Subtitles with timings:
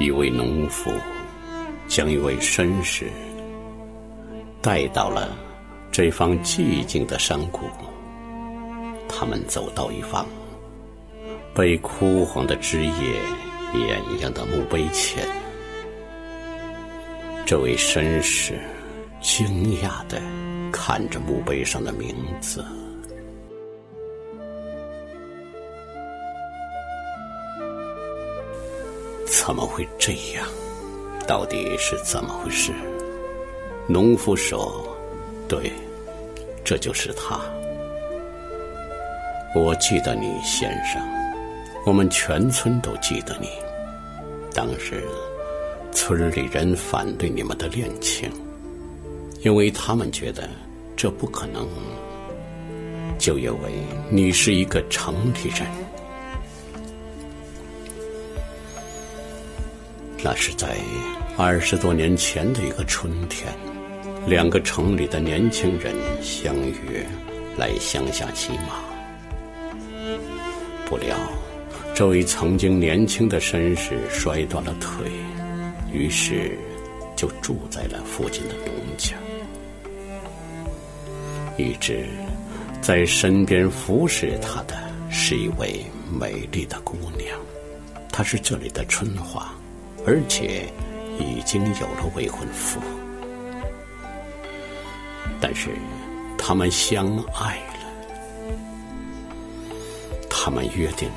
[0.00, 0.92] 一位农夫
[1.88, 3.10] 将一位绅士
[4.62, 5.36] 带到了
[5.90, 7.62] 这方寂静的山谷。
[9.08, 10.24] 他们走到一方
[11.52, 12.92] 被枯黄的枝叶
[13.74, 15.26] 掩映的墓碑前，
[17.44, 18.60] 这位绅士
[19.20, 20.22] 惊讶的
[20.70, 22.64] 看着墓碑上的名字。
[29.48, 30.46] 怎么会这样？
[31.26, 32.70] 到底是怎么回事？
[33.86, 34.94] 农夫说
[35.48, 35.72] ：“对，
[36.62, 37.40] 这就是他。
[39.54, 41.00] 我记得你，先生。
[41.86, 43.48] 我们全村都记得你。
[44.52, 45.02] 当时，
[45.92, 48.30] 村里人反对你们的恋情，
[49.40, 50.46] 因为他们觉得
[50.94, 51.66] 这不可能，
[53.18, 53.72] 就因为
[54.10, 55.66] 你是一个城里人。”
[60.22, 60.76] 那是在
[61.36, 63.52] 二十多年前的一个春天，
[64.26, 67.06] 两个城里的年轻人相约
[67.56, 68.80] 来乡下骑马。
[70.86, 71.16] 不料，
[71.94, 75.06] 这位曾经年轻的绅士摔断了腿，
[75.92, 76.58] 于是
[77.14, 79.14] 就住在了附近的农家。
[81.56, 82.06] 一直
[82.80, 84.76] 在身边服侍他的
[85.10, 87.38] 是一位美丽的姑娘，
[88.10, 89.54] 她是这里的春花。
[90.08, 90.64] 而且
[91.18, 92.80] 已经有了未婚夫，
[95.38, 95.68] 但是
[96.38, 97.74] 他们相爱了。
[100.30, 101.10] 他们约定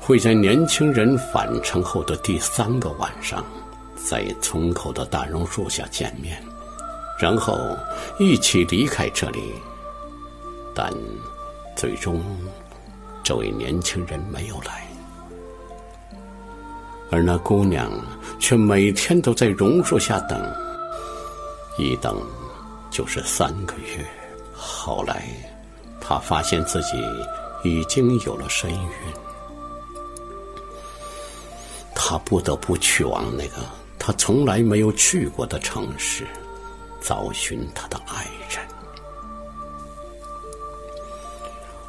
[0.00, 3.44] 会在年轻人返程后的第三个晚上，
[3.94, 6.42] 在村口的大榕树下见面，
[7.20, 7.76] 然后
[8.18, 9.52] 一起离开这里。
[10.74, 10.90] 但
[11.76, 12.24] 最终，
[13.22, 14.83] 这位年轻人没有来。
[17.14, 17.88] 而那姑娘
[18.40, 20.52] 却每天都在榕树下等，
[21.78, 22.20] 一等
[22.90, 24.04] 就是三个月。
[24.52, 25.28] 后来，
[26.00, 27.00] 她发现自己
[27.62, 28.90] 已经有了身孕，
[31.94, 33.58] 她不得不去往那个
[33.96, 36.26] 她从来没有去过的城市，
[37.00, 38.60] 找寻她的爱人。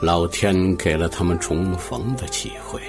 [0.00, 2.80] 老天给了他们重逢的机会。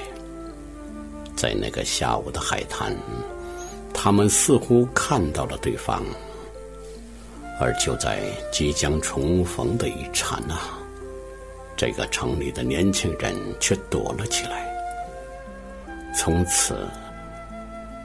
[1.35, 2.95] 在那个下午的海滩，
[3.93, 6.03] 他们似乎看到了对方，
[7.59, 8.19] 而就在
[8.51, 10.55] 即将重逢的一刹那，
[11.75, 14.69] 这个城里的年轻人却躲了起来。
[16.17, 16.87] 从此，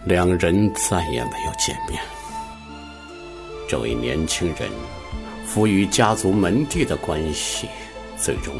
[0.05, 2.01] 两人再也没有见面。
[3.69, 4.71] 这位年轻人，
[5.45, 7.69] 赋予家族门第的关系，
[8.17, 8.55] 最终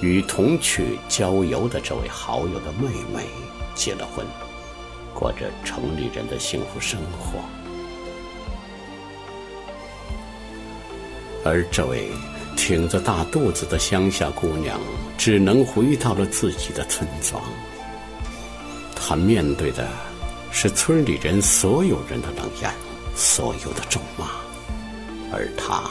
[0.00, 3.26] 与同去郊游的这位好友的妹妹。
[3.74, 4.24] 结了婚，
[5.12, 7.40] 过着城里人的幸福生活，
[11.44, 12.08] 而这位
[12.56, 14.78] 挺着大肚子的乡下姑娘，
[15.18, 17.42] 只能回到了自己的村庄。
[18.94, 19.88] 她面对的
[20.52, 22.72] 是村里人所有人的冷眼，
[23.16, 24.26] 所有的咒骂，
[25.32, 25.82] 而她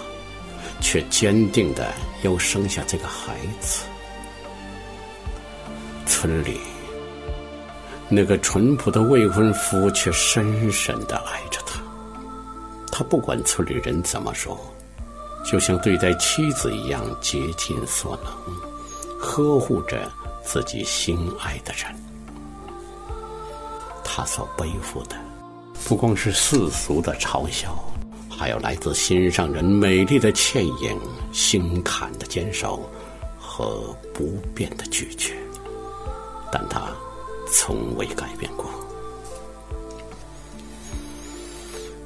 [0.80, 3.84] 却坚定的要生下这个孩子。
[6.06, 6.60] 村里。
[8.10, 11.80] 那个淳朴的未婚夫却深深的爱着她，
[12.92, 14.60] 他不管村里人怎么说，
[15.44, 18.32] 就像对待妻子一样竭尽所能，
[19.20, 20.12] 呵护着
[20.44, 21.96] 自己心爱的人。
[24.04, 25.16] 他所背负的，
[25.86, 27.84] 不光是世俗的嘲笑，
[28.30, 31.00] 还有来自心上人美丽的倩影、
[31.32, 32.88] 心坎的坚守
[33.40, 35.34] 和不变的拒绝。
[36.54, 36.88] 但他。
[37.52, 38.66] 从未改变过。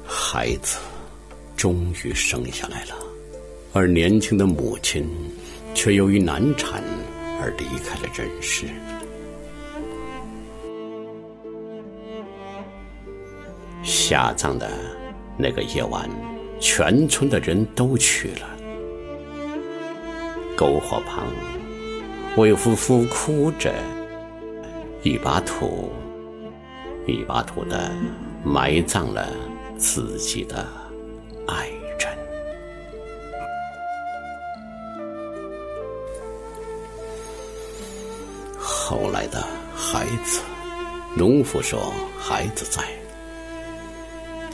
[0.04, 0.78] 孩子
[1.56, 2.94] 终于生下来了，
[3.72, 5.08] 而年轻的母亲
[5.74, 6.82] 却由于难产
[7.40, 8.66] 而离开了人世。
[13.82, 14.70] 下葬的
[15.38, 16.10] 那个夜晚，
[16.60, 18.50] 全村的人都去了。
[20.58, 21.26] 篝火旁，
[22.36, 23.72] 魏夫妇哭着。
[25.02, 25.92] 一把土，
[27.06, 27.90] 一把土的
[28.44, 29.28] 埋葬了
[29.76, 30.66] 自己的
[31.46, 31.68] 爱
[32.00, 32.18] 人。
[38.58, 40.40] 后来的孩子，
[41.16, 42.82] 农夫说：“孩子在。”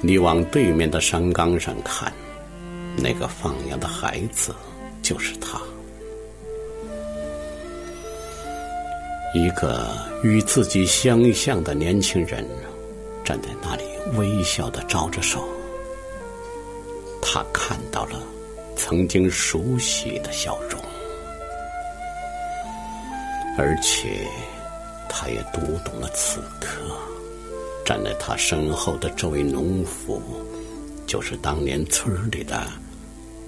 [0.02, 2.12] 你往对面的山岗上看，
[2.96, 4.54] 那个放羊的孩子
[5.00, 5.58] 就是他。
[9.34, 9.90] 一个
[10.22, 12.46] 与自己相像的年轻人，
[13.24, 13.82] 站在那里
[14.16, 15.44] 微笑的招着手。
[17.20, 18.22] 他看到了
[18.76, 20.80] 曾经熟悉的笑容，
[23.58, 24.24] 而且
[25.08, 26.80] 他也读懂了此刻
[27.84, 30.22] 站在他身后的这位农夫，
[31.08, 32.68] 就是当年村里的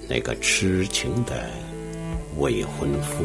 [0.09, 1.49] 那个痴情的
[2.37, 3.23] 未婚夫。